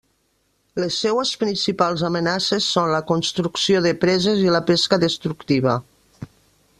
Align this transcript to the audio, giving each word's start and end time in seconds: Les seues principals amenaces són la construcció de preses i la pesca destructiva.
Les 0.83 0.95
seues 1.03 1.33
principals 1.43 2.05
amenaces 2.09 2.69
són 2.77 2.95
la 2.95 3.03
construcció 3.13 3.83
de 3.89 3.95
preses 4.07 4.43
i 4.47 4.51
la 4.57 4.63
pesca 4.71 5.03
destructiva. 5.07 5.81